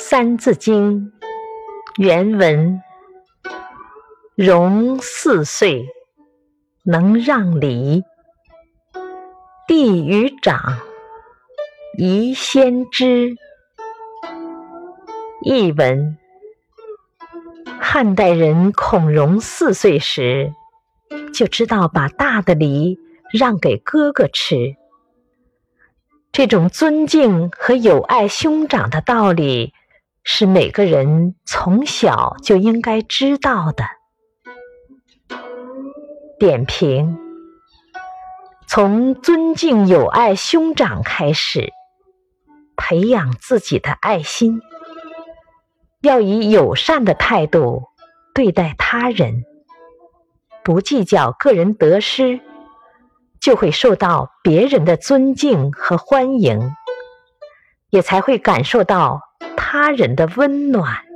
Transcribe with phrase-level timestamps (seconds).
[0.00, 1.10] 三字经》
[1.96, 2.80] 原文：
[4.36, 5.84] 融四岁，
[6.84, 8.02] 能让梨；
[9.66, 10.78] 弟与长，
[11.98, 13.34] 宜先知。
[15.42, 16.16] 译文：
[17.80, 20.52] 汉代人孔融四岁时，
[21.34, 22.96] 就知道把大的梨
[23.32, 24.76] 让给哥哥吃。
[26.30, 29.74] 这种尊敬和友爱兄长的道理，
[30.22, 33.84] 是每个人从小就应该知道的。
[36.38, 37.18] 点评：
[38.66, 41.72] 从尊敬友爱兄长开始，
[42.76, 44.60] 培养自己的爱心，
[46.02, 47.84] 要以友善的态度
[48.34, 49.44] 对待他人，
[50.62, 52.40] 不计较个人得失。
[53.40, 56.74] 就会受到别人的尊敬和欢迎，
[57.88, 59.20] 也才会感受到
[59.70, 61.07] 他人的温暖。